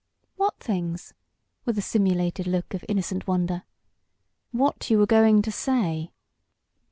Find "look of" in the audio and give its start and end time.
2.47-2.83